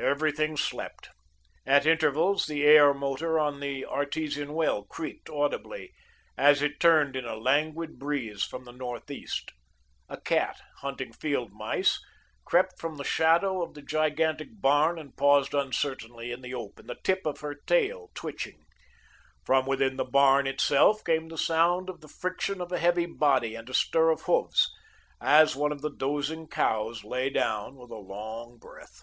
Everything 0.00 0.56
slept. 0.56 1.10
At 1.66 1.84
intervals, 1.84 2.46
the 2.46 2.62
aer 2.62 2.94
motor 2.94 3.36
on 3.36 3.58
the 3.58 3.84
artesian 3.84 4.54
well 4.54 4.84
creaked 4.84 5.28
audibly, 5.28 5.92
as 6.36 6.62
it 6.62 6.78
turned 6.78 7.16
in 7.16 7.24
a 7.24 7.34
languid 7.34 7.98
breeze 7.98 8.44
from 8.44 8.64
the 8.64 8.70
northeast. 8.72 9.50
A 10.08 10.18
cat, 10.20 10.60
hunting 10.78 11.12
field 11.12 11.52
mice, 11.52 12.00
crept 12.44 12.78
from 12.80 12.96
the 12.96 13.02
shadow 13.04 13.60
of 13.60 13.74
the 13.74 13.82
gigantic 13.82 14.60
barn 14.60 15.00
and 15.00 15.16
paused 15.16 15.52
uncertainly 15.52 16.30
in 16.30 16.42
the 16.42 16.54
open, 16.54 16.86
the 16.86 16.98
tip 17.02 17.26
of 17.26 17.40
her 17.40 17.56
tail 17.66 18.12
twitching. 18.14 18.62
From 19.44 19.66
within 19.66 19.96
the 19.96 20.04
barn 20.04 20.46
itself 20.46 21.02
came 21.02 21.26
the 21.28 21.36
sound 21.36 21.90
of 21.90 22.02
the 22.02 22.08
friction 22.08 22.60
of 22.60 22.70
a 22.70 22.78
heavy 22.78 23.06
body 23.06 23.56
and 23.56 23.68
a 23.68 23.74
stir 23.74 24.10
of 24.10 24.22
hoofs, 24.22 24.70
as 25.20 25.56
one 25.56 25.72
of 25.72 25.82
the 25.82 25.92
dozing 25.94 26.46
cows 26.46 27.02
lay 27.02 27.28
down 27.30 27.74
with 27.74 27.90
a 27.90 27.96
long 27.98 28.58
breath. 28.58 29.00